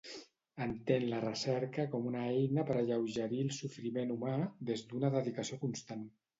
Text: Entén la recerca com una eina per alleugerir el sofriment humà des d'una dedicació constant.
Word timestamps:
Entén 0.63 1.03
la 1.11 1.19
recerca 1.25 1.85
com 1.91 2.07
una 2.13 2.23
eina 2.31 2.65
per 2.71 2.79
alleugerir 2.81 3.45
el 3.45 3.55
sofriment 3.61 4.17
humà 4.17 4.35
des 4.73 4.87
d'una 4.91 5.17
dedicació 5.21 5.65
constant. 5.69 6.07